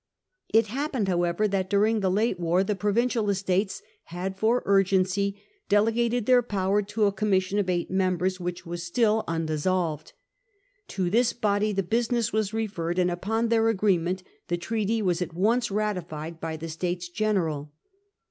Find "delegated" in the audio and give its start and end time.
5.69-6.25